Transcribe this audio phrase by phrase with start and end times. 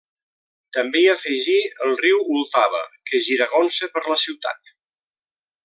[0.77, 1.57] També i afegí
[1.87, 4.77] el riu Vltava, que giragonsa per la ciutat.